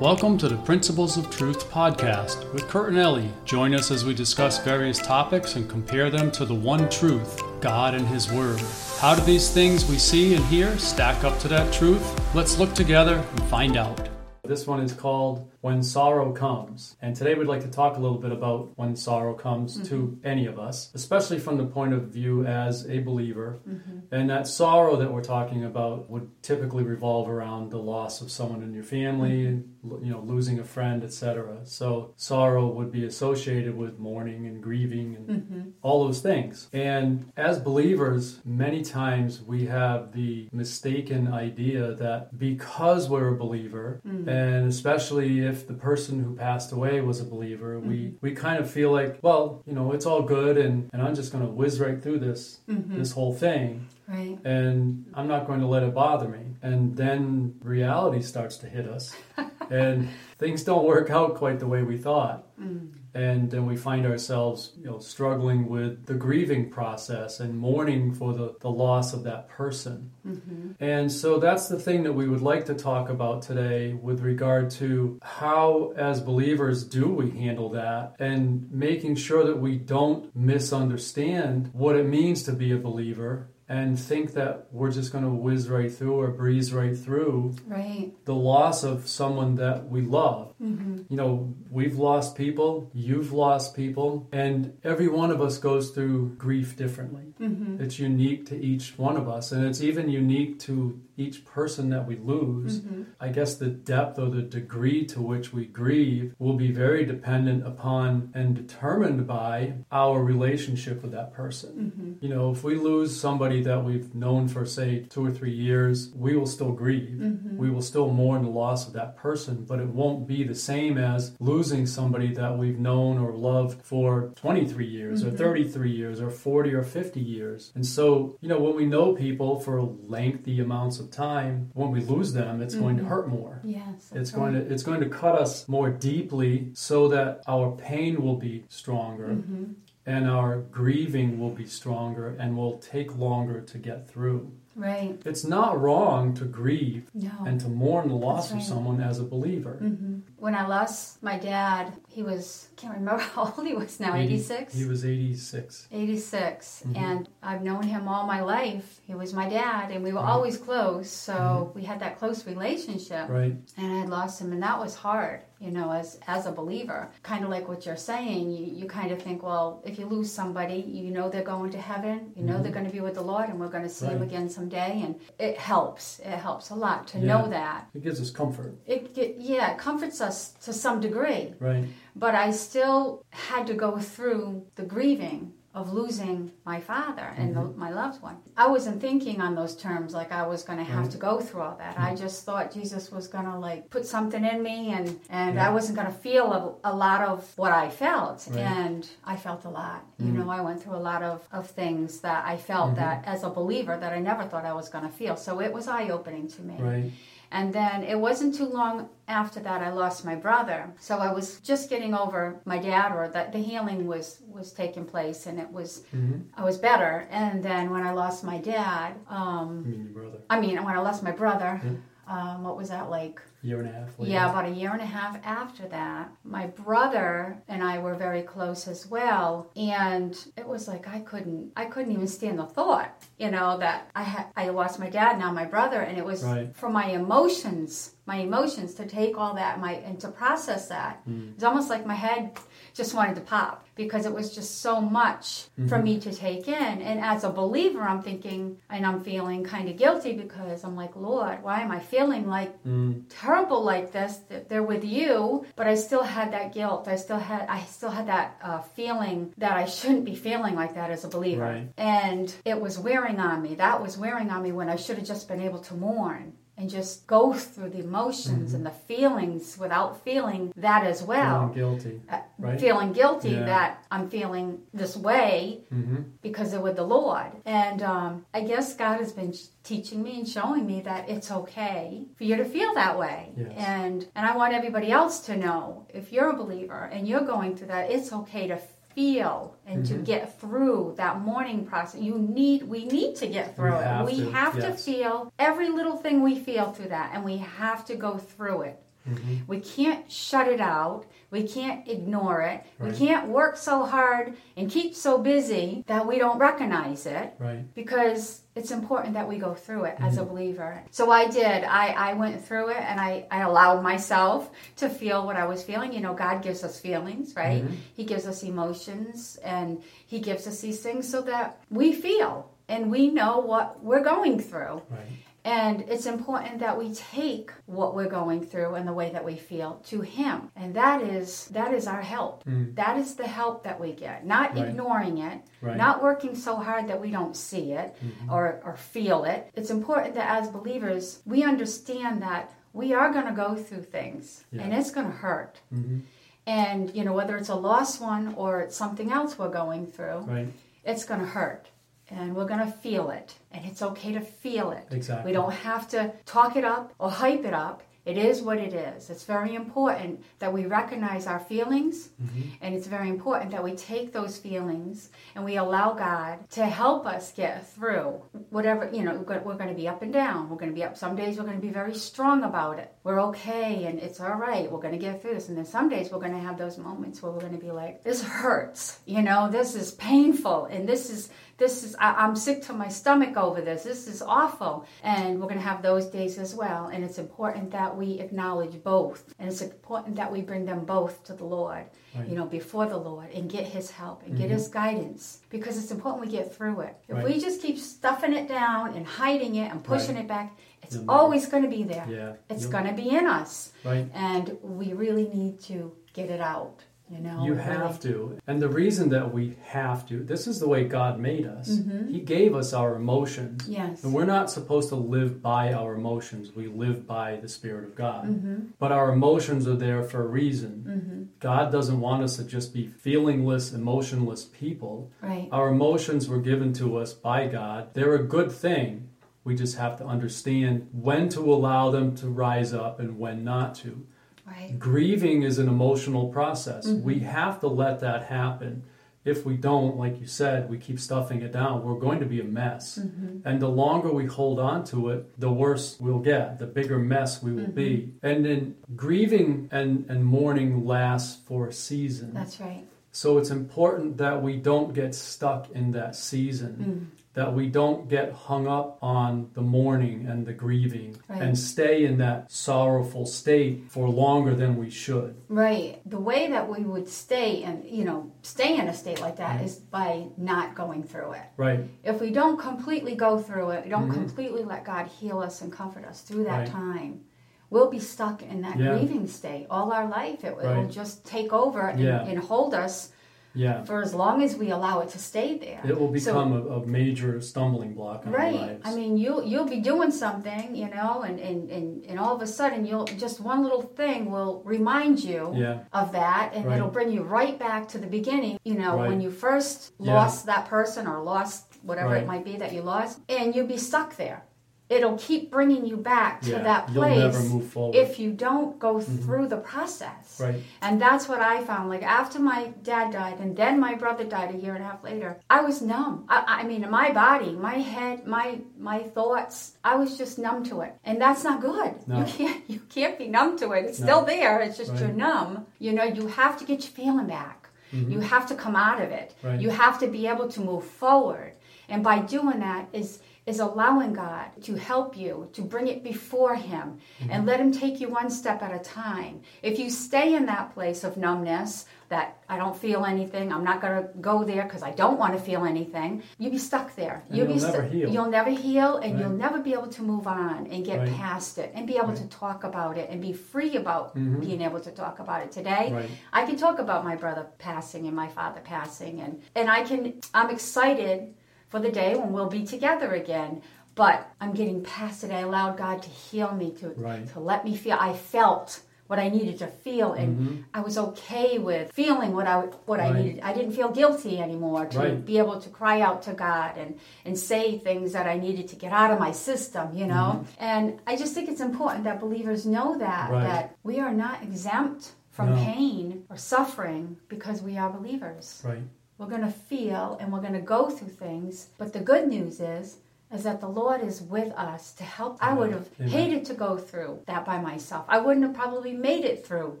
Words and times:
Welcome 0.00 0.36
to 0.38 0.48
the 0.50 0.58
Principles 0.58 1.16
of 1.16 1.30
Truth 1.30 1.70
podcast 1.70 2.52
with 2.52 2.68
Ellie. 2.98 3.30
Join 3.46 3.74
us 3.74 3.90
as 3.90 4.04
we 4.04 4.12
discuss 4.12 4.62
various 4.62 4.98
topics 4.98 5.56
and 5.56 5.70
compare 5.70 6.10
them 6.10 6.30
to 6.32 6.44
the 6.44 6.54
one 6.54 6.90
truth, 6.90 7.40
God 7.62 7.94
and 7.94 8.06
His 8.06 8.30
Word. 8.30 8.60
How 8.98 9.14
do 9.14 9.22
these 9.22 9.50
things 9.50 9.86
we 9.86 9.96
see 9.96 10.34
and 10.34 10.44
hear 10.44 10.76
stack 10.76 11.24
up 11.24 11.38
to 11.38 11.48
that 11.48 11.72
truth? 11.72 12.04
Let's 12.34 12.58
look 12.58 12.74
together 12.74 13.14
and 13.14 13.42
find 13.44 13.78
out. 13.78 14.10
This 14.44 14.66
one 14.66 14.80
is 14.80 14.92
called 14.92 15.50
When 15.66 15.82
Sorrow 15.82 16.30
Comes. 16.30 16.96
And 17.02 17.16
today 17.16 17.34
we'd 17.34 17.48
like 17.48 17.62
to 17.62 17.68
talk 17.68 17.96
a 17.96 18.00
little 18.00 18.18
bit 18.18 18.30
about 18.30 18.70
when 18.76 18.94
sorrow 18.94 19.34
comes 19.34 19.76
mm-hmm. 19.76 19.88
to 19.88 20.20
any 20.22 20.46
of 20.46 20.60
us, 20.60 20.92
especially 20.94 21.40
from 21.40 21.56
the 21.56 21.64
point 21.64 21.92
of 21.92 22.02
view 22.04 22.46
as 22.46 22.88
a 22.88 23.00
believer. 23.00 23.58
Mm-hmm. 23.68 24.14
And 24.14 24.30
that 24.30 24.46
sorrow 24.46 24.94
that 24.94 25.12
we're 25.12 25.24
talking 25.24 25.64
about 25.64 26.08
would 26.08 26.40
typically 26.44 26.84
revolve 26.84 27.28
around 27.28 27.72
the 27.72 27.78
loss 27.78 28.20
of 28.20 28.30
someone 28.30 28.62
in 28.62 28.74
your 28.74 28.84
family, 28.84 29.38
mm-hmm. 29.42 30.04
you 30.04 30.12
know, 30.12 30.20
losing 30.20 30.60
a 30.60 30.64
friend, 30.64 31.02
etc. 31.02 31.58
So 31.64 32.14
sorrow 32.16 32.68
would 32.68 32.92
be 32.92 33.04
associated 33.04 33.76
with 33.76 33.98
mourning 33.98 34.46
and 34.46 34.62
grieving 34.62 35.16
and 35.16 35.28
mm-hmm. 35.28 35.70
all 35.82 36.04
those 36.04 36.20
things. 36.20 36.68
And 36.72 37.32
as 37.36 37.58
believers, 37.58 38.40
many 38.44 38.82
times 38.82 39.42
we 39.42 39.66
have 39.66 40.12
the 40.12 40.48
mistaken 40.52 41.26
idea 41.26 41.92
that 41.94 42.38
because 42.38 43.08
we're 43.08 43.34
a 43.34 43.36
believer, 43.36 44.00
mm-hmm. 44.06 44.28
and 44.28 44.68
especially 44.68 45.40
if 45.40 45.55
if 45.56 45.66
the 45.66 45.74
person 45.74 46.22
who 46.22 46.36
passed 46.36 46.72
away 46.72 47.00
was 47.00 47.20
a 47.20 47.24
believer, 47.24 47.76
mm-hmm. 47.76 47.88
we 47.88 48.14
we 48.20 48.32
kind 48.32 48.58
of 48.58 48.70
feel 48.70 48.90
like, 48.92 49.18
well, 49.22 49.62
you 49.66 49.72
know, 49.72 49.92
it's 49.92 50.06
all 50.06 50.22
good, 50.22 50.58
and 50.58 50.90
and 50.92 51.02
I'm 51.02 51.14
just 51.14 51.32
going 51.32 51.44
to 51.44 51.50
whiz 51.50 51.80
right 51.80 52.02
through 52.02 52.20
this 52.20 52.60
mm-hmm. 52.68 52.98
this 52.98 53.12
whole 53.12 53.34
thing. 53.34 53.86
Right. 54.08 54.38
And 54.44 55.06
I'm 55.14 55.28
not 55.28 55.46
going 55.46 55.60
to 55.60 55.66
let 55.66 55.82
it 55.82 55.94
bother 55.94 56.28
me. 56.28 56.56
And 56.62 56.96
then 56.96 57.56
reality 57.62 58.22
starts 58.22 58.58
to 58.58 58.68
hit 58.68 58.88
us. 58.88 59.14
and 59.70 60.08
things 60.38 60.62
don't 60.62 60.84
work 60.84 61.10
out 61.10 61.34
quite 61.34 61.58
the 61.58 61.66
way 61.66 61.82
we 61.82 61.96
thought. 61.96 62.46
Mm 62.60 62.92
and 63.16 63.50
then 63.50 63.64
we 63.64 63.76
find 63.76 64.04
ourselves 64.04 64.72
you 64.76 64.84
know 64.84 64.98
struggling 64.98 65.68
with 65.68 66.04
the 66.04 66.14
grieving 66.14 66.68
process 66.68 67.40
and 67.40 67.56
mourning 67.56 68.12
for 68.12 68.34
the, 68.34 68.54
the 68.60 68.70
loss 68.70 69.14
of 69.14 69.24
that 69.24 69.48
person 69.48 70.10
mm-hmm. 70.26 70.72
and 70.80 71.10
so 71.10 71.38
that's 71.38 71.68
the 71.68 71.78
thing 71.78 72.02
that 72.02 72.12
we 72.12 72.28
would 72.28 72.42
like 72.42 72.66
to 72.66 72.74
talk 72.74 73.08
about 73.08 73.40
today 73.40 73.94
with 73.94 74.20
regard 74.20 74.70
to 74.70 75.18
how 75.22 75.92
as 75.96 76.20
believers 76.20 76.84
do 76.84 77.08
we 77.08 77.30
handle 77.30 77.70
that 77.70 78.14
and 78.18 78.70
making 78.70 79.16
sure 79.16 79.44
that 79.44 79.58
we 79.58 79.76
don't 79.76 80.34
misunderstand 80.36 81.70
what 81.72 81.96
it 81.96 82.06
means 82.06 82.42
to 82.42 82.52
be 82.52 82.70
a 82.72 82.78
believer 82.78 83.48
and 83.68 83.98
think 83.98 84.34
that 84.34 84.68
we're 84.70 84.92
just 84.92 85.10
going 85.12 85.24
to 85.24 85.30
whiz 85.30 85.68
right 85.68 85.92
through 85.92 86.14
or 86.14 86.28
breeze 86.28 86.72
right 86.72 86.96
through 86.96 87.54
right. 87.66 88.12
the 88.24 88.34
loss 88.34 88.84
of 88.84 89.08
someone 89.08 89.56
that 89.56 89.88
we 89.88 90.02
love. 90.02 90.54
Mm-hmm. 90.62 91.02
You 91.08 91.16
know, 91.16 91.54
we've 91.68 91.96
lost 91.96 92.36
people, 92.36 92.90
you've 92.94 93.32
lost 93.32 93.74
people, 93.74 94.28
and 94.32 94.76
every 94.84 95.08
one 95.08 95.30
of 95.30 95.40
us 95.40 95.58
goes 95.58 95.90
through 95.90 96.36
grief 96.36 96.76
differently. 96.76 97.34
Mm-hmm. 97.40 97.82
It's 97.82 97.98
unique 97.98 98.46
to 98.46 98.56
each 98.56 98.96
one 98.96 99.16
of 99.16 99.28
us, 99.28 99.50
and 99.50 99.64
it's 99.66 99.80
even 99.80 100.08
unique 100.08 100.60
to 100.60 101.00
each 101.16 101.44
person 101.44 101.90
that 101.90 102.06
we 102.06 102.16
lose. 102.16 102.80
Mm-hmm. 102.80 103.02
I 103.20 103.28
guess 103.28 103.56
the 103.56 103.68
depth 103.68 104.18
or 104.18 104.28
the 104.30 104.42
degree 104.42 105.04
to 105.06 105.20
which 105.20 105.52
we 105.52 105.66
grieve 105.66 106.34
will 106.38 106.54
be 106.54 106.70
very 106.70 107.04
dependent 107.04 107.66
upon 107.66 108.30
and 108.34 108.54
determined 108.54 109.26
by 109.26 109.74
our 109.90 110.22
relationship 110.22 111.02
with 111.02 111.12
that 111.12 111.32
person. 111.32 111.92
Mm-hmm. 111.96 112.24
You 112.24 112.34
know, 112.34 112.50
if 112.50 112.62
we 112.62 112.76
lose 112.76 113.18
somebody 113.18 113.62
that 113.62 113.84
we've 113.84 114.14
known 114.14 114.48
for, 114.48 114.66
say, 114.66 115.06
two 115.08 115.24
or 115.24 115.30
three 115.30 115.54
years, 115.54 116.10
we 116.14 116.36
will 116.36 116.46
still 116.46 116.72
grieve. 116.72 117.18
Mm-hmm. 117.18 117.56
We 117.56 117.70
will 117.70 117.82
still 117.82 118.10
mourn 118.10 118.42
the 118.42 118.50
loss 118.50 118.86
of 118.86 118.92
that 118.94 119.16
person, 119.16 119.64
but 119.64 119.80
it 119.80 119.88
won't 119.88 120.26
be 120.26 120.44
the 120.44 120.54
same 120.54 120.98
as 120.98 121.34
losing 121.40 121.86
somebody 121.86 122.32
that 122.34 122.56
we've 122.58 122.78
known 122.78 123.18
or 123.18 123.32
loved 123.32 123.82
for 123.82 124.32
23 124.36 124.86
years 124.86 125.24
mm-hmm. 125.24 125.34
or 125.34 125.38
33 125.38 125.90
years 125.90 126.20
or 126.20 126.30
40 126.30 126.74
or 126.74 126.82
50 126.82 127.20
years. 127.20 127.72
And 127.74 127.86
so, 127.86 128.36
you 128.40 128.48
know, 128.48 128.58
when 128.58 128.76
we 128.76 128.86
know 128.86 129.14
people 129.14 129.60
for 129.60 129.80
lengthy 129.82 130.60
amounts 130.60 130.98
of 130.98 131.05
time, 131.10 131.70
when 131.74 131.90
we 131.90 132.00
lose 132.00 132.32
them, 132.32 132.62
it's 132.62 132.74
mm-hmm. 132.74 132.82
going 132.82 132.96
to 132.96 133.02
mm-hmm. 133.02 133.10
hurt 133.10 133.28
more. 133.28 133.60
Yes. 133.64 134.10
It's 134.14 134.30
going 134.30 134.54
to 134.54 134.60
it's 134.60 134.82
going 134.82 135.00
to 135.00 135.08
cut 135.08 135.34
us 135.34 135.68
more 135.68 135.90
deeply 135.90 136.70
so 136.74 137.08
that 137.08 137.42
our 137.46 137.72
pain 137.72 138.22
will 138.22 138.36
be 138.36 138.64
stronger. 138.68 139.28
Mm-hmm 139.28 139.72
and 140.06 140.30
our 140.30 140.58
grieving 140.58 141.38
will 141.38 141.50
be 141.50 141.66
stronger 141.66 142.36
and 142.38 142.56
will 142.56 142.78
take 142.78 143.16
longer 143.16 143.60
to 143.60 143.76
get 143.76 144.08
through. 144.08 144.52
Right. 144.76 145.18
It's 145.24 145.44
not 145.44 145.80
wrong 145.80 146.34
to 146.34 146.44
grieve 146.44 147.08
no. 147.14 147.30
and 147.46 147.58
to 147.62 147.68
mourn 147.68 148.08
the 148.08 148.14
loss 148.14 148.52
right. 148.52 148.60
of 148.60 148.66
someone 148.66 149.00
as 149.00 149.18
a 149.18 149.24
believer. 149.24 149.78
Mm-hmm. 149.82 150.18
When 150.36 150.54
I 150.54 150.66
lost 150.66 151.22
my 151.22 151.38
dad, 151.38 151.94
he 152.08 152.22
was, 152.22 152.68
can't 152.76 152.94
remember 152.94 153.22
how 153.34 153.54
old 153.56 153.66
he 153.66 153.74
was 153.74 153.98
now, 153.98 154.14
86? 154.14 154.74
He 154.74 154.84
was 154.84 155.04
86. 155.04 155.88
86. 155.90 156.82
Mm-hmm. 156.86 156.96
And 156.96 157.28
I've 157.42 157.62
known 157.62 157.84
him 157.84 158.06
all 158.06 158.26
my 158.26 158.42
life. 158.42 159.00
He 159.06 159.14
was 159.14 159.32
my 159.32 159.48
dad, 159.48 159.90
and 159.90 160.04
we 160.04 160.12
were 160.12 160.20
right. 160.20 160.28
always 160.28 160.58
close. 160.58 161.10
So 161.10 161.32
mm-hmm. 161.32 161.78
we 161.78 161.84
had 161.84 162.00
that 162.00 162.18
close 162.18 162.46
relationship. 162.46 163.30
Right. 163.30 163.56
And 163.78 163.92
I 163.92 164.00
had 164.00 164.10
lost 164.10 164.40
him, 164.40 164.52
and 164.52 164.62
that 164.62 164.78
was 164.78 164.94
hard 164.94 165.40
you 165.58 165.70
know, 165.70 165.90
as 165.92 166.18
as 166.26 166.46
a 166.46 166.52
believer. 166.52 167.10
Kind 167.22 167.44
of 167.44 167.50
like 167.50 167.68
what 167.68 167.86
you're 167.86 167.96
saying, 167.96 168.50
you, 168.50 168.66
you 168.66 168.86
kind 168.86 169.10
of 169.10 169.22
think, 169.22 169.42
well, 169.42 169.82
if 169.84 169.98
you 169.98 170.06
lose 170.06 170.32
somebody, 170.32 170.76
you 170.76 171.10
know 171.10 171.28
they're 171.28 171.42
going 171.42 171.70
to 171.72 171.80
heaven, 171.80 172.32
you 172.36 172.42
know 172.42 172.54
mm-hmm. 172.54 172.62
they're 172.62 172.72
going 172.72 172.86
to 172.86 172.92
be 172.92 173.00
with 173.00 173.14
the 173.14 173.22
Lord, 173.22 173.48
and 173.48 173.58
we're 173.58 173.68
going 173.68 173.82
to 173.82 173.88
see 173.88 174.06
right. 174.06 174.16
him 174.16 174.22
again 174.22 174.48
someday, 174.48 175.02
and 175.04 175.18
it 175.38 175.56
helps. 175.58 176.18
It 176.20 176.38
helps 176.38 176.70
a 176.70 176.74
lot 176.74 177.06
to 177.08 177.18
yeah. 177.18 177.26
know 177.26 177.48
that. 177.48 177.88
It 177.94 178.02
gives 178.02 178.20
us 178.20 178.30
comfort. 178.30 178.74
It, 178.86 179.16
it 179.16 179.36
yeah, 179.38 179.72
it 179.72 179.78
comforts 179.78 180.20
us 180.20 180.52
to 180.64 180.72
some 180.72 181.00
degree. 181.00 181.54
Right. 181.58 181.84
But 182.14 182.34
I 182.34 182.50
still 182.50 183.24
had 183.30 183.66
to 183.66 183.74
go 183.74 183.98
through 183.98 184.66
the 184.76 184.84
grieving 184.84 185.52
of 185.76 185.92
losing 185.92 186.50
my 186.64 186.80
father 186.80 187.34
and 187.36 187.54
mm-hmm. 187.54 187.72
the, 187.72 187.78
my 187.78 187.90
loved 187.90 188.22
one. 188.22 188.38
I 188.56 188.66
wasn't 188.66 188.98
thinking 188.98 189.42
on 189.42 189.54
those 189.54 189.76
terms 189.76 190.14
like 190.14 190.32
I 190.32 190.46
was 190.46 190.62
going 190.62 190.78
to 190.78 190.84
have 190.84 191.04
right. 191.04 191.10
to 191.10 191.18
go 191.18 191.38
through 191.38 191.60
all 191.60 191.76
that. 191.76 191.96
Mm-hmm. 191.96 192.04
I 192.06 192.14
just 192.16 192.46
thought 192.46 192.72
Jesus 192.72 193.12
was 193.12 193.28
going 193.28 193.44
to 193.44 193.58
like 193.58 193.90
put 193.90 194.06
something 194.06 194.42
in 194.42 194.62
me 194.62 194.92
and 194.92 195.20
and 195.28 195.56
yeah. 195.56 195.68
I 195.68 195.70
wasn't 195.70 195.96
going 195.98 196.08
to 196.08 196.18
feel 196.18 196.80
a, 196.84 196.90
a, 196.90 196.94
lot 196.96 197.20
of 197.20 197.52
what 197.56 197.72
I 197.72 197.90
felt 197.90 198.48
right. 198.50 198.60
and 198.60 199.06
I 199.22 199.36
felt 199.36 199.66
a 199.66 199.68
lot. 199.68 200.00
Mm-hmm. 200.18 200.26
You 200.26 200.44
know, 200.44 200.50
I 200.50 200.62
went 200.62 200.82
through 200.82 200.96
a 200.96 201.04
lot 201.12 201.22
of 201.22 201.46
of 201.52 201.68
things 201.68 202.20
that 202.20 202.46
I 202.46 202.56
felt 202.56 202.92
mm-hmm. 202.92 203.00
that 203.00 203.26
as 203.26 203.44
a 203.44 203.50
believer 203.50 203.98
that 203.98 204.14
I 204.14 204.18
never 204.18 204.44
thought 204.44 204.64
I 204.64 204.72
was 204.72 204.88
going 204.88 205.04
to 205.04 205.10
feel. 205.12 205.36
So 205.36 205.60
it 205.60 205.70
was 205.70 205.88
eye 205.88 206.08
opening 206.08 206.48
to 206.48 206.62
me. 206.62 207.12
And 207.50 207.72
then 207.72 208.02
it 208.02 208.18
wasn't 208.18 208.54
too 208.54 208.66
long 208.66 209.08
after 209.28 209.60
that 209.60 209.82
I 209.82 209.90
lost 209.90 210.24
my 210.24 210.34
brother. 210.34 210.92
So 210.98 211.18
I 211.18 211.32
was 211.32 211.60
just 211.60 211.88
getting 211.90 212.14
over 212.14 212.60
my 212.64 212.78
dad 212.78 213.14
or 213.14 213.28
that 213.28 213.52
the 213.52 213.58
healing 213.58 214.06
was 214.06 214.40
was 214.48 214.72
taking 214.72 215.04
place 215.04 215.46
and 215.46 215.58
it 215.58 215.70
was 215.70 216.04
mm-hmm. 216.14 216.40
I 216.54 216.64
was 216.64 216.78
better. 216.78 217.26
And 217.30 217.62
then 217.62 217.90
when 217.90 218.06
I 218.06 218.12
lost 218.12 218.44
my 218.44 218.58
dad, 218.58 219.14
um 219.28 219.84
I 219.84 219.88
mean 219.88 220.04
your 220.04 220.22
brother. 220.22 220.38
I 220.50 220.60
mean 220.60 220.84
when 220.84 220.94
I 220.96 221.00
lost 221.00 221.22
my 221.22 221.32
brother, 221.32 221.80
mm-hmm. 221.82 221.96
Um, 222.26 222.64
what 222.64 222.76
was 222.76 222.88
that 222.88 223.10
like? 223.10 223.40
year 223.66 223.80
and 223.80 223.88
a 223.88 223.92
half 223.92 224.18
later. 224.18 224.32
Yeah, 224.32 224.50
about 224.50 224.66
a 224.66 224.70
year 224.70 224.92
and 224.92 225.00
a 225.00 225.06
half 225.06 225.38
after 225.44 225.88
that. 225.88 226.30
My 226.44 226.66
brother 226.66 227.60
and 227.68 227.82
I 227.82 227.98
were 227.98 228.14
very 228.14 228.42
close 228.42 228.86
as 228.86 229.06
well, 229.06 229.70
and 229.74 230.36
it 230.56 230.66
was 230.66 230.86
like 230.86 231.08
I 231.08 231.20
couldn't 231.20 231.72
I 231.76 231.86
couldn't 231.86 232.12
even 232.12 232.28
stand 232.28 232.58
the 232.58 232.66
thought, 232.66 233.24
you 233.38 233.50
know, 233.50 233.78
that 233.78 234.10
I 234.14 234.22
had 234.22 234.46
I 234.56 234.68
lost 234.68 234.98
my 234.98 235.10
dad, 235.10 235.38
now 235.38 235.52
my 235.52 235.64
brother, 235.64 236.00
and 236.00 236.16
it 236.16 236.24
was 236.24 236.44
right. 236.44 236.74
for 236.74 236.88
my 236.88 237.10
emotions 237.10 238.12
my 238.26 238.38
emotions 238.38 238.94
to 238.94 239.06
take 239.06 239.38
all 239.38 239.54
that 239.54 239.78
my 239.78 239.92
and 239.92 240.18
to 240.18 240.28
process 240.28 240.88
that 240.88 241.24
mm. 241.28 241.54
it's 241.54 241.62
almost 241.62 241.88
like 241.88 242.04
my 242.04 242.14
head 242.14 242.58
just 242.96 243.14
wanted 243.14 243.34
to 243.34 243.42
pop 243.42 243.86
because 243.94 244.26
it 244.26 244.32
was 244.32 244.54
just 244.54 244.80
so 244.80 245.00
much 245.00 245.44
mm-hmm. 245.46 245.88
for 245.88 245.98
me 245.98 246.18
to 246.20 246.32
take 246.32 246.66
in. 246.68 246.74
And 247.02 247.20
as 247.20 247.44
a 247.44 247.50
believer 247.50 248.00
i'm 248.00 248.22
thinking 248.22 248.78
and 248.90 249.04
i'm 249.04 249.22
feeling 249.22 249.64
kind 249.64 249.88
of 249.88 249.96
guilty 249.96 250.32
because 250.32 250.84
i'm 250.84 250.96
like 250.96 251.14
lord 251.16 251.62
why 251.62 251.80
am 251.80 251.90
i 251.90 251.98
feeling 251.98 252.46
like 252.46 252.82
mm. 252.84 253.22
terrible 253.28 253.82
like 253.82 254.12
this? 254.12 254.40
They're 254.68 254.82
with 254.82 255.04
you. 255.04 255.66
But 255.76 255.86
i 255.86 255.94
still 255.94 256.22
had 256.22 256.52
that 256.52 256.72
guilt. 256.72 257.08
I 257.08 257.16
still 257.16 257.38
had 257.38 257.68
i 257.68 257.82
still 257.84 258.10
had 258.10 258.28
that 258.28 258.56
uh, 258.62 258.80
feeling 258.80 259.52
that 259.58 259.72
i 259.72 259.84
shouldn't 259.84 260.24
be 260.24 260.34
feeling 260.34 260.74
like 260.74 260.94
that 260.94 261.10
as 261.10 261.24
a 261.24 261.28
believer. 261.28 261.62
Right. 261.62 261.88
and 261.96 262.54
it 262.64 262.80
was 262.80 262.98
wearing 262.98 263.38
on 263.40 263.62
me. 263.62 263.74
That 263.74 264.02
was 264.02 264.16
wearing 264.16 264.50
on 264.50 264.62
me 264.62 264.72
when 264.72 264.88
i 264.88 264.96
should 264.96 265.16
have 265.16 265.26
just 265.26 265.48
been 265.48 265.60
able 265.60 265.80
to 265.80 265.94
mourn 265.94 266.52
and 266.78 266.90
just 266.90 267.26
go 267.26 267.52
through 267.52 267.90
the 267.90 268.00
emotions 268.00 268.68
mm-hmm. 268.68 268.76
and 268.76 268.86
the 268.86 268.90
feelings 268.90 269.78
without 269.78 270.22
feeling 270.22 270.72
that 270.76 271.04
as 271.04 271.22
well. 271.22 271.72
Feeling 271.72 271.98
guilty. 271.98 272.20
Uh, 272.28 272.40
right? 272.58 272.80
Feeling 272.80 273.12
guilty 273.12 273.50
yeah. 273.50 273.64
that 273.64 274.04
I'm 274.10 274.28
feeling 274.28 274.82
this 274.92 275.16
way 275.16 275.80
mm-hmm. 275.92 276.22
because 276.42 276.72
of 276.74 276.82
with 276.82 276.96
the 276.96 277.04
Lord. 277.04 277.52
And 277.64 278.02
um, 278.02 278.46
I 278.52 278.60
guess 278.60 278.94
God 278.94 279.18
has 279.18 279.32
been 279.32 279.54
teaching 279.82 280.22
me 280.22 280.38
and 280.38 280.48
showing 280.48 280.86
me 280.86 281.00
that 281.02 281.28
it's 281.28 281.50
okay 281.50 282.26
for 282.36 282.44
you 282.44 282.56
to 282.56 282.64
feel 282.64 282.94
that 282.94 283.18
way. 283.18 283.52
Yes. 283.56 283.72
And 283.76 284.28
and 284.34 284.46
I 284.46 284.56
want 284.56 284.74
everybody 284.74 285.10
else 285.10 285.40
to 285.46 285.56
know 285.56 286.06
if 286.12 286.32
you're 286.32 286.50
a 286.50 286.56
believer 286.56 287.08
and 287.12 287.26
you're 287.26 287.44
going 287.44 287.76
through 287.76 287.88
that, 287.88 288.10
it's 288.10 288.32
okay 288.32 288.66
to 288.68 288.78
feel 289.16 289.74
and 289.86 290.04
mm-hmm. 290.04 290.18
to 290.18 290.22
get 290.22 290.60
through 290.60 291.14
that 291.16 291.40
mourning 291.40 291.86
process. 291.86 292.20
You 292.20 292.38
need, 292.38 292.82
we 292.84 293.06
need 293.06 293.34
to 293.36 293.46
get 293.48 293.74
through 293.74 293.92
we 293.92 293.98
it. 293.98 294.04
Have 294.04 294.26
we 294.26 294.36
to, 294.36 294.50
have 294.52 294.76
yes. 294.76 295.04
to 295.04 295.12
feel 295.12 295.52
every 295.58 295.88
little 295.88 296.18
thing 296.18 296.42
we 296.42 296.56
feel 296.60 296.92
through 296.92 297.08
that, 297.08 297.32
and 297.34 297.42
we 297.42 297.56
have 297.56 298.04
to 298.04 298.14
go 298.14 298.36
through 298.36 298.82
it. 298.82 299.02
Mhm. 299.28 299.66
We 299.66 299.80
can't 299.80 300.30
shut 300.30 300.68
it 300.68 300.80
out. 300.80 301.24
We 301.56 301.66
can't 301.66 302.06
ignore 302.06 302.60
it. 302.60 302.84
Right. 302.98 303.10
We 303.12 303.16
can't 303.16 303.48
work 303.48 303.78
so 303.78 304.04
hard 304.04 304.54
and 304.76 304.90
keep 304.90 305.14
so 305.14 305.38
busy 305.38 306.04
that 306.06 306.26
we 306.26 306.38
don't 306.38 306.58
recognize 306.58 307.24
it 307.24 307.54
Right. 307.58 307.82
because 307.94 308.60
it's 308.74 308.90
important 308.90 309.32
that 309.34 309.48
we 309.48 309.56
go 309.56 309.72
through 309.74 310.04
it 310.04 310.16
as 310.20 310.36
a 310.36 310.40
Mm-hmm. 310.40 310.50
believer. 310.50 311.02
So 311.10 311.30
I 311.30 311.48
did. 311.48 311.84
I, 311.84 312.08
I 312.08 312.34
went 312.34 312.62
through 312.66 312.88
it 312.90 312.98
and 312.98 313.18
I, 313.18 313.46
I 313.50 313.62
allowed 313.62 314.02
myself 314.02 314.70
to 314.96 315.08
feel 315.08 315.46
what 315.46 315.56
I 315.56 315.66
was 315.66 315.82
feeling. 315.82 316.12
You 316.12 316.20
know, 316.20 316.34
God 316.34 316.62
gives 316.62 316.84
us 316.84 317.00
feelings, 317.00 317.56
right? 317.56 317.82
Mhm. 317.82 317.96
He 318.14 318.24
gives 318.24 318.46
us 318.46 318.62
emotions 318.62 319.58
and 319.64 320.02
He 320.26 320.40
gives 320.40 320.66
us 320.66 320.80
these 320.82 321.00
things 321.00 321.26
so 321.26 321.40
that 321.42 321.78
we 321.90 322.12
feel 322.12 322.70
and 322.88 323.10
we 323.10 323.30
know 323.30 323.58
what 323.60 324.04
we're 324.04 324.22
going 324.22 324.60
through. 324.60 325.00
Right. 325.08 325.32
And 325.66 326.02
it's 326.02 326.26
important 326.26 326.78
that 326.78 326.96
we 326.96 327.12
take 327.12 327.72
what 327.86 328.14
we're 328.14 328.28
going 328.28 328.64
through 328.64 328.94
and 328.94 329.06
the 329.06 329.12
way 329.12 329.30
that 329.32 329.44
we 329.44 329.56
feel 329.56 329.94
to 330.06 330.20
him. 330.20 330.70
And 330.76 330.94
that 330.94 331.22
is 331.22 331.66
that 331.72 331.92
is 331.92 332.06
our 332.06 332.22
help. 332.22 332.62
Mm. 332.64 332.94
That 332.94 333.18
is 333.18 333.34
the 333.34 333.48
help 333.48 333.82
that 333.82 333.98
we 333.98 334.12
get. 334.12 334.46
Not 334.46 334.76
Right. 334.76 334.86
ignoring 334.88 335.38
it, 335.38 335.58
Right. 335.80 335.96
not 335.96 336.22
working 336.22 336.54
so 336.54 336.76
hard 336.76 337.08
that 337.08 337.20
we 337.20 337.32
don't 337.32 337.56
see 337.56 337.92
it 337.94 338.14
Mhm. 338.24 338.52
or, 338.52 338.80
or 338.84 338.94
feel 338.94 339.42
it. 339.44 339.68
It's 339.74 339.90
important 339.90 340.36
that 340.36 340.48
as 340.48 340.68
believers, 340.70 341.40
we 341.44 341.64
understand 341.64 342.42
that 342.42 342.70
we 342.92 343.12
are 343.12 343.32
going 343.32 343.46
to 343.46 343.52
go 343.52 343.74
through 343.74 344.04
things 344.04 344.64
Yeah. 344.70 344.82
and 344.82 344.94
it's 344.94 345.10
going 345.10 345.26
to 345.26 345.32
hurt. 345.36 345.80
Mhm. 345.92 346.20
And, 346.68 347.10
you 347.14 347.24
know, 347.24 347.32
whether 347.32 347.56
it's 347.56 347.68
a 347.70 347.74
lost 347.74 348.20
one 348.20 348.54
or 348.54 348.80
it's 348.82 348.96
something 348.96 349.32
else 349.32 349.58
we're 349.58 349.68
going 349.70 350.06
through, 350.06 350.44
Right. 350.46 350.72
it's 351.04 351.24
going 351.24 351.40
to 351.40 351.46
hurt 351.46 351.88
and 352.30 352.54
we're 352.56 352.66
going 352.66 352.80
to 352.84 352.90
feel 352.90 353.30
it 353.30 353.54
and 353.72 353.84
it's 353.86 354.02
okay 354.02 354.32
to 354.32 354.40
feel 354.40 354.90
it. 354.90 355.06
Exactly. 355.10 355.50
we 355.50 355.54
don't 355.54 355.72
have 355.72 356.08
to 356.08 356.32
talk 356.44 356.76
it 356.76 356.84
up 356.84 357.12
or 357.18 357.30
hype 357.30 357.64
it 357.64 357.74
up. 357.74 358.02
It 358.24 358.38
is 358.38 358.60
what 358.60 358.78
it 358.78 358.92
is. 358.92 359.30
It's 359.30 359.44
very 359.44 359.76
important 359.76 360.42
that 360.58 360.72
we 360.72 360.86
recognize 360.86 361.46
our 361.46 361.60
feelings 361.60 362.30
Mhm. 362.42 362.72
and 362.80 362.92
it's 362.92 363.06
very 363.06 363.28
important 363.28 363.70
that 363.70 363.84
we 363.84 363.94
take 363.94 364.32
those 364.32 364.58
feelings 364.58 365.30
and 365.54 365.64
we 365.64 365.76
allow 365.76 366.12
god 366.14 366.68
to 366.70 366.84
help 366.86 367.24
us 367.24 367.52
get 367.52 367.86
through 367.86 368.42
whatever 368.70 369.08
you 369.12 369.22
know 369.22 369.34
we're 369.46 369.76
going 369.76 369.90
to 369.90 369.94
be 369.94 370.08
up 370.08 370.22
and 370.22 370.32
down. 370.32 370.68
We're 370.68 370.76
going 370.82 370.90
to 370.90 370.94
be 370.94 371.04
up. 371.04 371.16
Some 371.16 371.36
days 371.36 371.56
we're 371.56 371.66
going 371.66 371.80
to 371.80 371.86
be 371.86 371.92
very 371.92 372.16
strong 372.16 372.64
about 372.64 372.98
it. 372.98 373.12
We're 373.22 373.40
okay 373.50 374.06
and 374.06 374.18
it's 374.18 374.40
all 374.40 374.56
right. 374.56 374.90
We're 374.90 374.98
going 375.06 375.14
to 375.20 375.24
get 375.28 375.40
through 375.40 375.54
this. 375.54 375.68
And 375.68 375.78
then 375.78 375.84
some 375.86 376.08
days 376.08 376.32
we're 376.32 376.40
going 376.40 376.50
to 376.60 376.66
have 376.68 376.78
those 376.78 376.98
moments 376.98 377.40
where 377.40 377.52
we're 377.52 377.60
going 377.60 377.78
to 377.78 377.86
be 377.88 377.92
like 377.92 378.24
this 378.24 378.42
hurts. 378.42 379.20
You 379.26 379.42
know 379.42 379.68
this 379.70 379.94
is 379.94 380.10
painful 380.10 380.86
and 380.86 381.08
this 381.08 381.30
is 381.30 381.48
this 381.78 382.02
is 382.04 382.14
I, 382.18 382.32
i'm 382.44 382.56
sick 382.56 382.82
to 382.82 382.92
my 382.92 383.08
stomach 383.08 383.56
over 383.56 383.80
this 383.80 384.02
this 384.04 384.26
is 384.26 384.40
awful 384.42 385.06
and 385.22 385.60
we're 385.60 385.68
going 385.68 385.80
to 385.80 385.86
have 385.92 386.02
those 386.02 386.26
days 386.26 386.58
as 386.58 386.74
well 386.74 387.06
and 387.08 387.22
it's 387.24 387.38
important 387.38 387.90
that 387.92 388.16
we 388.16 388.40
acknowledge 388.40 389.02
both 389.02 389.52
and 389.58 389.68
it's 389.68 389.82
important 389.82 390.36
that 390.36 390.50
we 390.50 390.60
bring 390.62 390.84
them 390.86 391.04
both 391.04 391.44
to 391.44 391.52
the 391.54 391.64
lord 391.64 392.04
Right. 392.34 392.48
you 392.48 392.54
know 392.54 392.66
before 392.66 393.06
the 393.06 393.16
lord 393.16 393.50
and 393.52 393.70
get 393.70 393.84
his 393.86 394.10
help 394.10 394.42
and 394.46 394.56
get 394.58 394.68
Mhm. 394.68 394.72
his 394.74 394.88
guidance 394.88 395.60
because 395.70 395.96
it's 395.96 396.10
important 396.10 396.44
we 396.46 396.50
get 396.52 396.74
through 396.74 397.00
it 397.00 397.16
if 397.28 397.34
Right. 397.36 397.44
we 397.46 397.58
just 397.60 397.80
keep 397.80 397.98
stuffing 397.98 398.52
it 398.52 398.68
down 398.68 399.14
and 399.14 399.26
hiding 399.26 399.76
it 399.76 399.90
and 399.90 400.04
pushing 400.04 400.34
Right. 400.36 400.44
it 400.44 400.48
back 400.48 400.76
it's 401.02 401.14
You'll 401.14 401.30
always 401.30 401.66
going 401.66 401.82
to 401.84 401.88
be 401.88 402.02
there 402.02 402.26
Yeah. 402.28 402.52
it's 402.68 402.86
going 402.86 403.06
to 403.06 403.14
be 403.14 403.28
in 403.30 403.46
us 403.46 403.92
Right. 404.04 404.28
and 404.34 404.76
we 404.82 405.12
really 405.14 405.48
need 405.48 405.80
to 405.82 406.12
get 406.34 406.50
it 406.50 406.60
out 406.60 407.04
you 407.28 407.38
know 407.40 407.64
You 407.64 407.74
have 407.74 408.20
to. 408.20 408.58
And 408.66 408.80
the 408.80 408.88
reason 408.88 409.28
that 409.30 409.52
we 409.52 409.76
have 409.86 410.26
to, 410.28 410.42
this 410.44 410.66
is 410.66 410.78
the 410.78 410.88
way 410.88 411.04
God 411.04 411.38
made 411.40 411.66
us. 411.66 411.88
Mhm. 411.90 412.30
He 412.30 412.40
gave 412.40 412.74
us 412.74 412.92
our 412.92 413.16
emotions. 413.16 413.88
yes 413.88 414.22
And 414.22 414.32
we're 414.32 414.44
not 414.44 414.70
supposed 414.70 415.08
to 415.08 415.16
live 415.16 415.60
by 415.62 415.92
our 415.92 416.14
emotions. 416.14 416.74
We 416.76 416.86
live 416.86 417.26
by 417.26 417.56
the 417.56 417.68
Spirit 417.68 418.04
of 418.04 418.14
God. 418.14 418.44
mm-hmm. 418.46 418.76
But 418.98 419.12
our 419.12 419.32
emotions 419.32 419.88
are 419.88 419.96
there 419.96 420.22
for 420.22 420.42
a 420.44 420.46
reason. 420.46 421.04
Mm-hmm. 421.08 421.42
God 421.60 421.90
doesn't 421.90 422.20
want 422.20 422.42
us 422.44 422.56
to 422.56 422.64
just 422.64 422.94
be 422.94 423.08
feelingless, 423.08 423.92
emotionless 423.94 424.64
people. 424.64 425.30
right 425.42 425.68
Our 425.72 425.88
emotions 425.88 426.48
were 426.48 426.60
given 426.60 426.92
to 426.94 427.16
us 427.16 427.32
by 427.32 427.66
God. 427.66 428.14
They're 428.14 428.34
a 428.36 428.44
good 428.44 428.70
thing. 428.70 429.28
We 429.64 429.74
just 429.74 429.98
have 429.98 430.16
to 430.18 430.24
understand 430.24 431.08
when 431.12 431.48
to 431.50 431.60
allow 431.60 432.10
them 432.12 432.36
to 432.36 432.48
rise 432.48 432.92
up 432.94 433.18
and 433.18 433.36
when 433.36 433.64
not 433.64 433.96
to. 433.96 434.24
Right 434.66 434.98
Grieving 434.98 435.62
is 435.62 435.78
an 435.78 435.88
emotional 435.88 436.48
process. 436.48 437.06
Mhm. 437.06 437.22
We 437.22 437.38
have 437.40 437.80
to 437.80 437.88
let 437.88 438.20
that 438.20 438.44
happen. 438.44 439.02
If 439.44 439.64
we 439.64 439.76
don't, 439.76 440.16
like 440.16 440.40
you 440.40 440.46
said, 440.48 440.90
we 440.90 440.98
keep 440.98 441.20
stuffing 441.20 441.62
it 441.62 441.72
down, 441.72 442.02
we're 442.04 442.18
going 442.18 442.40
to 442.40 442.46
be 442.46 442.60
a 442.60 442.64
mess. 442.64 443.16
mm-hmm. 443.18 443.58
And 443.66 443.80
the 443.80 443.88
longer 443.88 444.32
we 444.32 444.46
hold 444.46 444.80
on 444.80 445.04
to 445.04 445.28
it, 445.30 445.40
the 445.60 445.70
worse 445.70 446.16
we'll 446.18 446.40
get, 446.40 446.80
the 446.80 446.86
bigger 446.86 447.18
mess 447.20 447.62
we 447.62 447.70
will 447.72 447.86
be. 448.04 448.12
Mm-hmm. 448.16 448.46
And 448.46 448.64
then 448.66 448.96
grieving 449.14 449.88
and, 449.92 450.26
and 450.28 450.44
mourning 450.44 451.06
lasts 451.06 451.60
for 451.64 451.86
a 451.86 451.92
season. 451.92 452.52
that's 452.54 452.80
right 452.80 453.04
So 453.30 453.58
it's 453.58 453.70
important 453.70 454.38
that 454.38 454.62
we 454.62 454.78
don't 454.78 455.14
get 455.14 455.32
stuck 455.34 455.90
in 455.92 456.10
that 456.12 456.34
season, 456.34 456.92
Mm. 456.98 457.26
That 457.56 457.72
we 457.72 457.88
don't 457.88 458.28
get 458.28 458.52
hung 458.52 458.86
up 458.86 459.18
on 459.22 459.70
the 459.72 459.80
mourning 459.80 460.44
and 460.46 460.66
the 460.66 460.74
grieving 460.74 461.34
Right. 461.48 461.62
and 461.62 461.76
stay 461.76 462.26
in 462.26 462.36
that 462.36 462.70
sorrowful 462.70 463.46
state 463.46 464.10
for 464.10 464.28
longer 464.28 464.74
than 464.74 464.98
we 464.98 465.08
should. 465.08 465.56
Right. 465.70 466.20
The 466.26 466.38
way 466.38 466.68
that 466.68 466.86
we 466.86 467.02
would 467.02 467.28
stay 467.28 467.82
and 467.82 468.04
you 468.04 468.24
know 468.26 468.52
stay 468.60 468.98
in 468.98 469.08
a 469.08 469.14
state 469.14 469.40
like 469.40 469.56
that 469.56 469.80
Mhm. 469.80 469.84
is 469.86 469.94
by 469.96 470.48
not 470.58 470.94
going 470.94 471.22
through 471.22 471.52
it. 471.52 471.62
Right, 471.78 472.00
If 472.22 472.42
we 472.42 472.50
don't 472.50 472.78
completely 472.78 473.34
go 473.34 473.56
through 473.58 473.88
it, 473.90 474.04
we 474.04 474.10
don't 474.10 474.28
Mhm. 474.28 474.34
completely 474.34 474.84
let 474.84 475.04
God 475.04 475.26
heal 475.26 475.60
us 475.60 475.80
and 475.80 475.90
comfort 475.90 476.26
us 476.26 476.42
through 476.42 476.64
that 476.64 476.80
Right. 476.80 476.88
time. 476.88 477.40
We'll 477.88 478.10
be 478.10 478.18
stuck 478.18 478.62
in 478.62 478.82
that 478.82 478.98
Yeah. 478.98 479.16
grieving 479.16 479.46
state 479.46 479.86
all 479.88 480.12
our 480.12 480.28
life. 480.28 480.62
It 480.62 480.76
will 480.76 480.84
Right. 481.04 481.10
just 481.10 481.46
take 481.46 481.72
over 481.72 482.00
and, 482.00 482.20
Yeah. 482.20 482.42
and 482.44 482.58
hold 482.58 482.92
us 482.92 483.32
yeah. 483.76 484.02
for 484.04 484.22
as 484.22 484.32
long 484.34 484.62
as 484.62 484.74
we 484.76 484.90
allow 484.90 485.20
it 485.20 485.28
to 485.30 485.38
stay 485.38 485.78
there. 485.78 486.00
It 486.04 486.18
will 486.18 486.28
So- 486.40 486.52
become 486.52 486.72
a, 486.72 486.82
a 486.98 487.06
major 487.06 487.60
stumbling 487.60 488.14
block 488.14 488.44
in 488.46 488.52
our 488.54 488.58
Right. 488.60 488.74
lives. 488.74 489.02
I 489.04 489.14
mean, 489.14 489.36
you'll, 489.36 489.62
you'll 489.62 489.86
be 489.96 490.00
doing 490.00 490.30
something, 490.32 490.96
you 490.96 491.08
know, 491.10 491.42
and, 491.42 491.60
and, 491.60 491.90
and, 491.90 492.24
and 492.24 492.38
all 492.40 492.54
of 492.56 492.62
a 492.62 492.66
sudden 492.66 493.04
you'll 493.06 493.26
just 493.26 493.60
one 493.60 493.82
little 493.82 494.02
thing 494.02 494.50
will 494.50 494.82
remind 494.84 495.44
you 495.44 495.72
yeah, 495.76 496.00
of 496.12 496.32
that 496.32 496.72
and 496.74 496.84
Right. 496.86 496.96
it'll 496.96 497.10
bring 497.10 497.30
you 497.30 497.42
right 497.42 497.78
back 497.78 498.08
to 498.08 498.18
the 498.18 498.26
beginning, 498.26 498.78
you 498.84 498.94
know, 498.94 499.16
Right. 499.16 499.28
when 499.28 499.40
you 499.40 499.50
first 499.50 500.12
Yeah. 500.18 500.34
lost 500.34 500.66
that 500.66 500.86
person 500.88 501.26
or 501.26 501.42
lost 501.42 501.84
whatever 502.02 502.30
Right. 502.34 502.42
it 502.42 502.46
might 502.46 502.64
be 502.64 502.76
that 502.76 502.92
you 502.92 503.02
lost 503.02 503.40
and 503.48 503.74
you'll 503.74 503.86
be 503.86 503.98
stuck 503.98 504.36
there. 504.36 504.62
It'll 505.08 505.36
keep 505.38 505.70
bringing 505.70 506.04
you 506.04 506.16
back 506.16 506.62
to 506.62 506.70
yeah. 506.72 506.82
that 506.82 507.06
place 507.08 507.38
never 507.38 507.60
move 507.60 507.86
forward. 507.92 508.16
if 508.16 508.40
you 508.40 508.50
don't 508.50 508.98
go 508.98 509.14
Mhm. 509.16 509.42
through 509.44 509.68
the 509.68 509.76
process. 509.76 510.58
right, 510.60 510.82
And 511.00 511.20
that's 511.22 511.48
what 511.48 511.60
I 511.60 511.84
found. 511.84 512.08
Like 512.08 512.24
after 512.24 512.58
my 512.58 512.92
dad 513.04 513.30
died, 513.32 513.60
and 513.60 513.76
then 513.76 514.00
my 514.00 514.14
brother 514.14 514.42
died 514.44 514.74
a 514.74 514.78
year 514.78 514.94
and 514.96 515.04
a 515.04 515.06
half 515.06 515.22
later, 515.22 515.60
I 515.70 515.82
was 515.82 516.02
numb. 516.02 516.44
I, 516.48 516.80
I 516.80 516.82
mean, 516.84 517.06
my 517.10 517.30
body, 517.30 517.72
my 517.72 517.94
head, 518.14 518.46
my 518.46 518.80
my 518.98 519.18
thoughts, 519.20 519.76
I 520.02 520.16
was 520.16 520.36
just 520.36 520.58
numb 520.58 520.82
to 520.90 521.02
it, 521.02 521.12
and 521.24 521.40
that's 521.40 521.62
not 521.62 521.80
good. 521.80 522.12
No. 522.26 522.38
You 522.40 522.44
can't 522.44 522.80
you 522.90 523.00
can't 523.16 523.38
be 523.38 523.46
numb 523.46 523.78
to 523.78 523.92
it. 523.92 524.04
It's 524.06 524.18
No. 524.18 524.26
still 524.26 524.44
there. 524.44 524.80
It's 524.80 524.98
just 524.98 525.12
Right. 525.12 525.20
you're 525.20 525.28
numb. 525.46 525.86
You 526.00 526.12
know, 526.14 526.24
you 526.24 526.48
have 526.48 526.76
to 526.78 526.84
get 526.84 526.98
your 527.04 527.12
feeling 527.12 527.46
back. 527.46 527.90
Mhm. 528.12 528.30
You 528.32 528.40
have 528.40 528.66
to 528.70 528.74
come 528.74 528.96
out 528.96 529.20
of 529.20 529.30
it. 529.30 529.54
Right. 529.62 529.80
You 529.80 529.90
have 529.90 530.18
to 530.20 530.26
be 530.26 530.46
able 530.48 530.68
to 530.68 530.80
move 530.80 531.04
forward, 531.04 531.72
and 532.08 532.24
by 532.24 532.38
doing 532.40 532.80
that 532.80 533.06
is 533.12 533.40
is 533.66 533.80
allowing 533.80 534.32
God 534.32 534.66
to 534.82 534.94
help 534.94 535.36
you 535.36 535.68
to 535.72 535.82
bring 535.82 536.06
it 536.06 536.22
before 536.22 536.76
Him 536.76 537.18
Mm-hmm. 537.40 537.50
and 537.50 537.66
let 537.66 537.78
Him 537.80 537.92
take 537.92 538.20
you 538.20 538.28
one 538.28 538.48
step 538.48 538.82
at 538.82 538.94
a 538.94 538.98
time. 538.98 539.60
If 539.82 539.98
you 539.98 540.08
stay 540.08 540.54
in 540.54 540.64
that 540.66 540.94
place 540.94 541.22
of 541.24 541.36
numbness, 541.36 542.06
that 542.28 542.56
I 542.68 542.76
don't 542.76 542.96
feel 542.96 543.24
anything, 543.24 543.72
I'm 543.72 543.84
not 543.84 544.00
going 544.00 544.20
to 544.20 544.28
go 544.40 544.64
there 544.64 544.82
because 544.82 545.02
I 545.04 545.12
don't 545.12 545.38
want 545.38 545.52
to 545.52 545.60
feel 545.60 545.84
anything, 545.84 546.42
you'll 546.58 546.72
be 546.72 546.78
stuck 546.78 547.14
there. 547.14 547.44
And 547.48 547.56
you'll 547.56 547.66
be 547.68 547.74
never 547.74 548.02
stu- 548.08 548.16
heal. 548.18 548.30
You'll 548.30 548.50
never 548.50 548.70
heal, 548.70 549.18
and 549.18 549.34
Right. 549.34 549.40
you'll 549.42 549.56
never 549.56 549.78
be 549.78 549.92
able 549.92 550.08
to 550.08 550.22
move 550.22 550.46
on 550.48 550.86
and 550.88 551.04
get 551.04 551.20
Right. 551.20 551.32
past 551.34 551.78
it 551.78 551.92
and 551.94 552.04
be 552.06 552.16
able 552.16 552.32
to 552.34 552.46
talk 552.48 552.82
about 552.84 553.16
it 553.18 553.30
and 553.30 553.40
be 553.40 553.52
free 553.52 553.96
about 553.96 554.34
Mhm. 554.36 554.60
being 554.60 554.80
able 554.82 554.98
to 555.00 555.10
talk 555.12 555.38
about 555.38 555.62
it 555.62 555.70
today. 555.70 556.10
right, 556.12 556.30
I 556.52 556.64
can 556.66 556.76
talk 556.76 556.98
about 556.98 557.22
my 557.24 557.36
brother 557.36 557.66
passing 557.78 558.26
and 558.26 558.34
my 558.34 558.48
father 558.48 558.80
passing 558.82 559.40
and 559.40 559.60
and 559.76 559.88
I 559.90 560.02
can 560.02 560.32
I'm 560.54 560.70
excited 560.70 561.54
for 561.88 562.00
the 562.00 562.10
day 562.10 562.34
when 562.36 562.52
we'll 562.52 562.68
be 562.68 562.84
together 562.84 563.32
again. 563.34 563.82
But 564.14 564.48
I'm 564.60 564.72
getting 564.72 565.02
past 565.02 565.44
it. 565.44 565.50
I 565.50 565.60
allowed 565.60 565.98
God 565.98 566.22
to 566.22 566.28
heal 566.30 566.72
me 566.72 566.90
to 567.00 567.08
Right. 567.10 567.46
to 567.52 567.60
let 567.60 567.84
me 567.84 567.94
feel 567.96 568.16
I 568.18 568.32
felt 568.32 569.02
what 569.28 569.40
I 569.40 569.48
needed 569.48 569.76
to 569.80 569.88
feel 569.88 570.34
and 570.34 570.56
Mhm. 570.56 570.84
I 570.94 571.00
was 571.00 571.18
okay 571.18 571.78
with 571.78 572.12
feeling 572.12 572.54
what 572.54 572.66
I 572.68 572.76
what 573.06 573.18
I 573.20 573.30
needed. 573.32 573.60
I 573.62 573.72
didn't 573.74 573.92
feel 573.92 574.08
guilty 574.10 574.60
anymore 574.60 575.06
to 575.06 575.18
Right. 575.18 575.44
be 575.44 575.58
able 575.58 575.80
to 575.80 575.88
cry 575.90 576.20
out 576.20 576.42
to 576.42 576.52
God 576.52 576.92
and 576.96 577.18
and 577.44 577.58
say 577.58 577.98
things 577.98 578.32
that 578.32 578.46
I 578.46 578.56
needed 578.56 578.86
to 578.88 578.96
get 578.96 579.12
out 579.12 579.32
of 579.32 579.38
my 579.40 579.50
system, 579.52 580.14
you 580.14 580.26
know. 580.26 580.64
And 580.78 581.18
I 581.26 581.34
just 581.36 581.54
think 581.54 581.68
it's 581.68 581.80
important 581.80 582.22
that 582.24 582.38
believers 582.40 582.86
know 582.86 583.18
that 583.18 583.46
Mm-hmm. 583.50 583.52
Right. 583.54 583.64
that 583.64 583.96
we 584.04 584.20
are 584.20 584.32
not 584.32 584.62
exempt 584.62 585.32
from 585.50 585.70
No. 585.70 585.76
pain 585.76 586.44
or 586.48 586.56
suffering 586.56 587.36
because 587.48 587.82
we 587.82 587.98
are 587.98 588.10
believers. 588.10 588.80
right, 588.86 589.02
We're 589.38 589.48
going 589.48 589.62
to 589.62 589.70
feel 589.70 590.36
and 590.40 590.52
we're 590.52 590.60
going 590.60 590.72
to 590.72 590.80
go 590.80 591.10
through 591.10 591.28
things, 591.28 591.88
but 591.98 592.12
the 592.12 592.20
good 592.20 592.48
news 592.48 592.80
is 592.80 593.18
is 593.52 593.62
that 593.62 593.80
the 593.80 593.88
Lord 593.88 594.22
is 594.22 594.42
with 594.42 594.72
us 594.72 595.12
to 595.14 595.24
help. 595.24 595.58
I 595.60 595.72
would 595.72 595.92
have 595.92 596.08
Amen. 596.18 596.30
hated 596.30 596.64
to 596.66 596.74
go 596.74 596.98
through 596.98 597.40
that 597.46 597.64
by 597.64 597.78
myself. 597.78 598.24
I 598.28 598.38
wouldn't 598.38 598.66
have 598.66 598.74
probably 598.74 599.12
made 599.12 599.44
it 599.44 599.64
through 599.64 600.00